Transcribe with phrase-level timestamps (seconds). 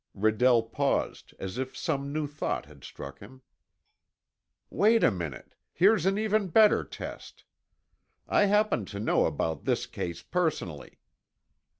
[0.15, 3.43] Redell paused as if some new thought had struck him.
[4.71, 7.43] "Wait a minute, here's an even better test.
[8.27, 10.97] I happen to know about this case personally.